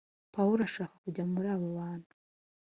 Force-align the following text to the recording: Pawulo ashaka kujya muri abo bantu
Pawulo 0.33 0.61
ashaka 0.67 0.95
kujya 1.03 1.23
muri 1.31 1.47
abo 1.53 1.67
bantu 1.77 2.13